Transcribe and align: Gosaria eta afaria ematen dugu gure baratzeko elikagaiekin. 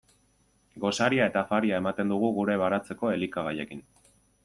Gosaria 0.85 1.27
eta 1.33 1.43
afaria 1.43 1.81
ematen 1.83 2.15
dugu 2.17 2.33
gure 2.41 2.59
baratzeko 2.65 3.15
elikagaiekin. 3.19 3.89